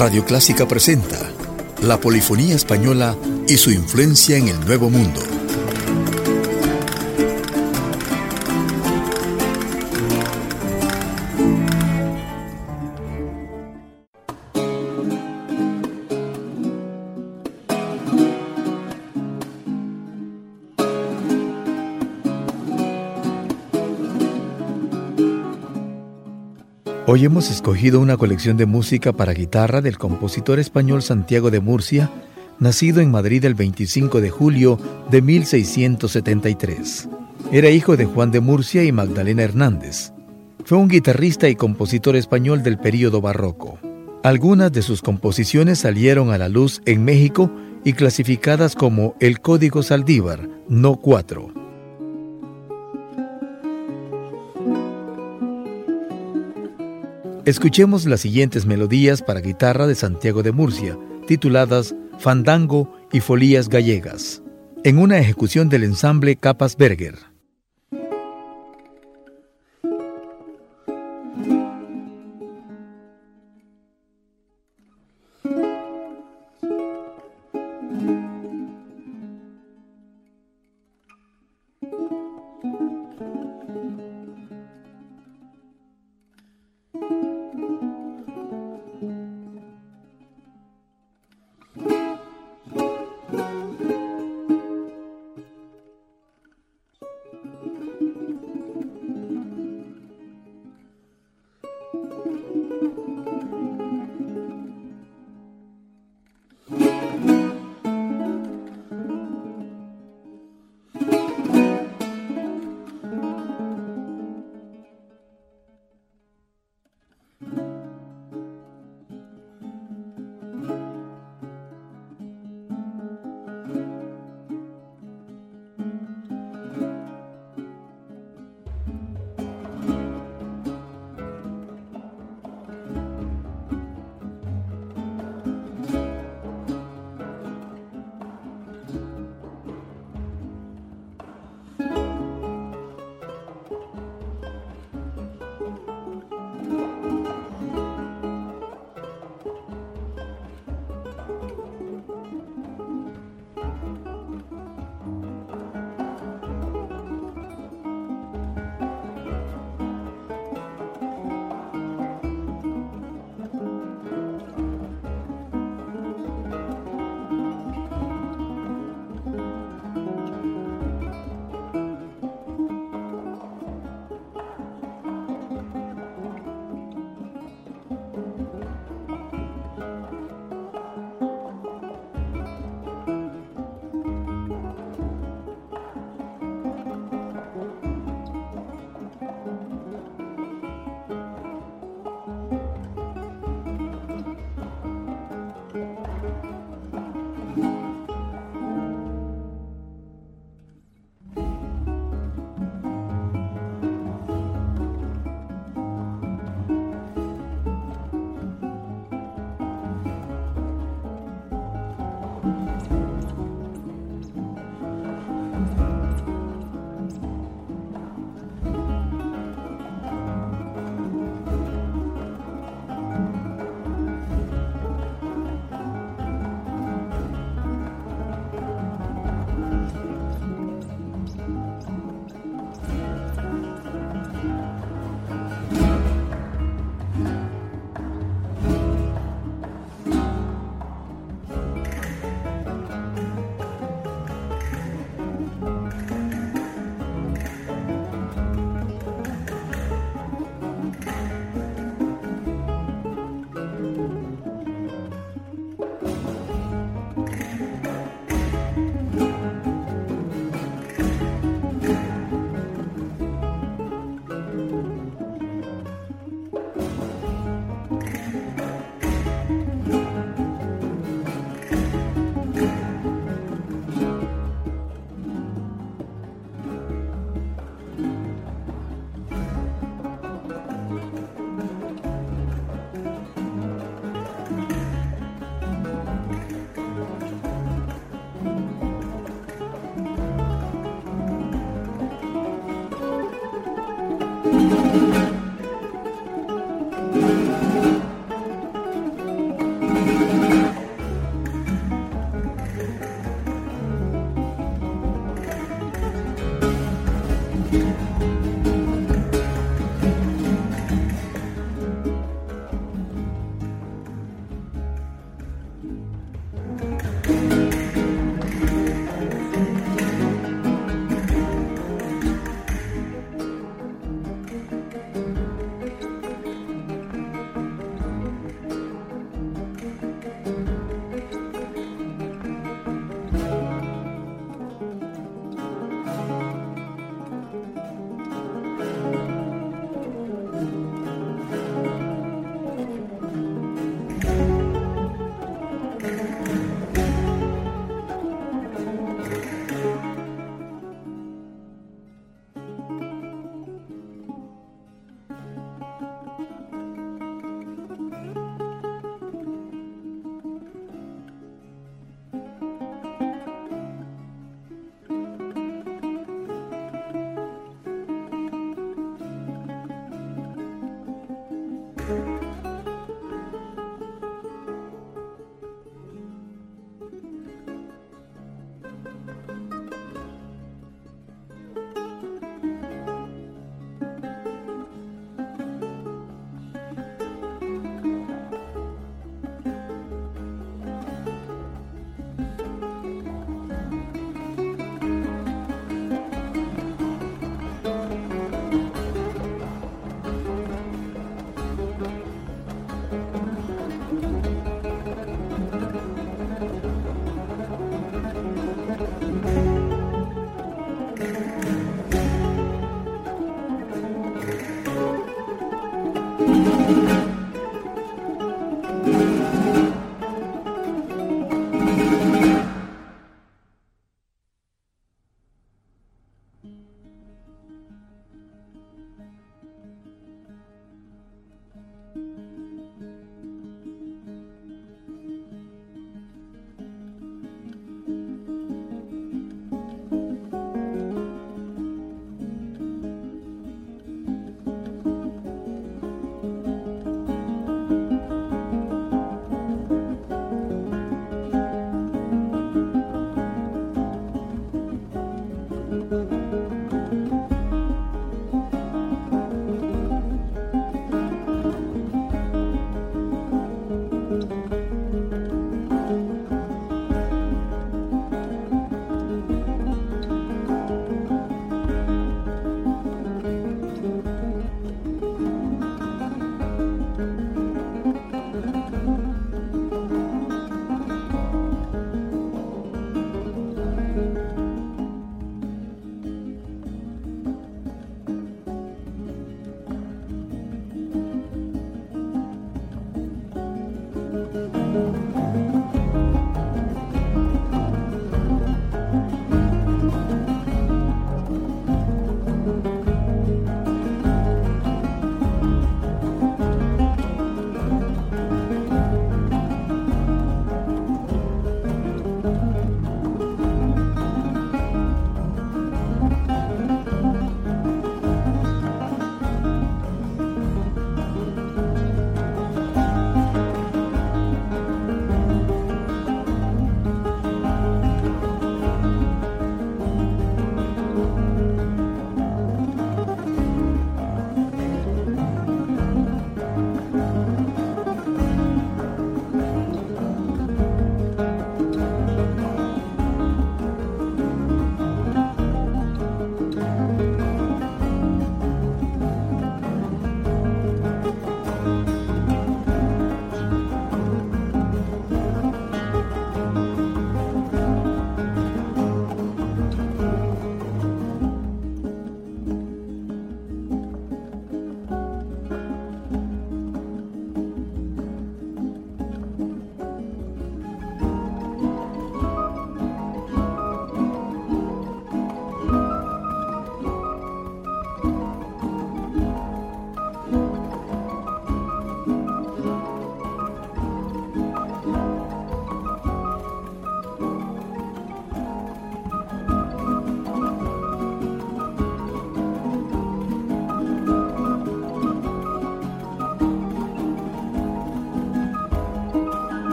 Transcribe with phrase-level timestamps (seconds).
[0.00, 1.18] Radio Clásica presenta
[1.82, 5.20] la polifonía española y su influencia en el Nuevo Mundo.
[27.12, 32.08] Hoy hemos escogido una colección de música para guitarra del compositor español Santiago de Murcia,
[32.60, 34.78] nacido en Madrid el 25 de julio
[35.10, 37.08] de 1673.
[37.50, 40.12] Era hijo de Juan de Murcia y Magdalena Hernández.
[40.64, 43.80] Fue un guitarrista y compositor español del período barroco.
[44.22, 47.50] Algunas de sus composiciones salieron a la luz en México
[47.82, 51.69] y clasificadas como el Código Saldívar, no 4.
[57.50, 64.40] Escuchemos las siguientes melodías para guitarra de Santiago de Murcia, tituladas Fandango y Folías Gallegas,
[64.84, 67.29] en una ejecución del ensamble Capas Berger.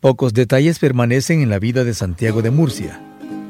[0.00, 3.00] Pocos detalles permanecen en la vida de Santiago de Murcia,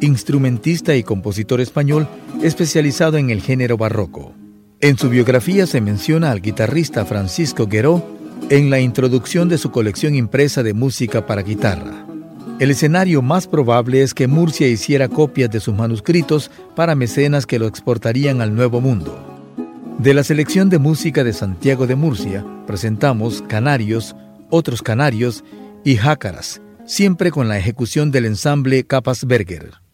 [0.00, 2.07] instrumentista y compositor español
[2.41, 4.33] especializado en el género barroco.
[4.81, 8.07] En su biografía se menciona al guitarrista Francisco Gueró
[8.49, 12.07] en la introducción de su colección impresa de música para guitarra.
[12.61, 17.59] El escenario más probable es que Murcia hiciera copias de sus manuscritos para mecenas que
[17.59, 19.19] lo exportarían al Nuevo Mundo.
[19.99, 24.15] De la selección de música de Santiago de Murcia presentamos Canarios,
[24.49, 25.43] Otros Canarios
[25.87, 29.86] y Jácaras, siempre con la ejecución del ensamble Capasberger.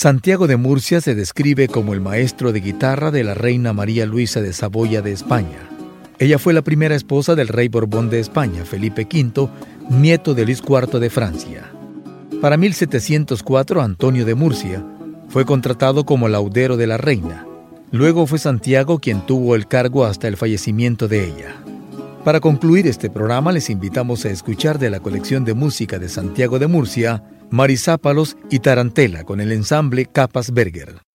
[0.00, 4.40] Santiago de Murcia se describe como el maestro de guitarra de la reina María Luisa
[4.40, 5.68] de Saboya de España.
[6.18, 9.50] Ella fue la primera esposa del rey Borbón de España, Felipe V,
[9.90, 11.70] nieto de Luis IV de Francia.
[12.40, 14.82] Para 1704, Antonio de Murcia
[15.28, 17.46] fue contratado como laudero de la reina.
[17.90, 21.56] Luego fue Santiago quien tuvo el cargo hasta el fallecimiento de ella.
[22.24, 26.58] Para concluir este programa les invitamos a escuchar de la colección de música de Santiago
[26.58, 31.09] de Murcia, Marisápalos y Tarantela con el ensamble Capas Berger.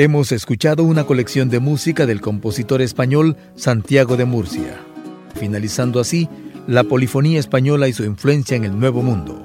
[0.00, 4.78] Hemos escuchado una colección de música del compositor español Santiago de Murcia,
[5.34, 6.28] finalizando así
[6.68, 9.44] la polifonía española y su influencia en el Nuevo Mundo.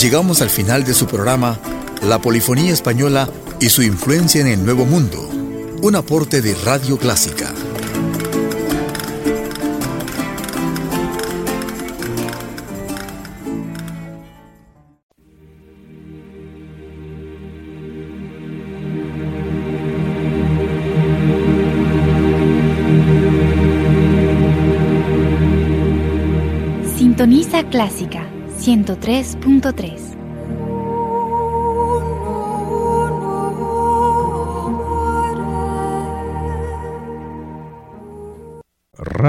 [0.00, 1.58] Llegamos al final de su programa
[2.06, 5.28] La Polifonía Española y su influencia en el Nuevo Mundo,
[5.82, 7.52] un aporte de Radio Clásica.
[26.96, 28.24] Sintoniza Clásica
[28.60, 29.95] 103.3.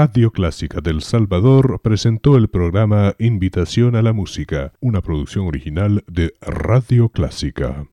[0.00, 6.34] Radio Clásica del Salvador presentó el programa Invitación a la Música, una producción original de
[6.40, 7.84] Radio Clásica.